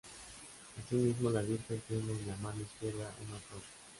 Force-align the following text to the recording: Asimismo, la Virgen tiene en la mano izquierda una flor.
Asimismo, 0.79 1.29
la 1.29 1.43
Virgen 1.43 1.79
tiene 1.87 2.11
en 2.11 2.27
la 2.27 2.35
mano 2.37 2.59
izquierda 2.59 3.07
una 3.23 3.37
flor. 3.37 3.61